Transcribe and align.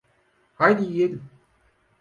Haydi 0.55 0.85
yiyelim. 0.85 1.29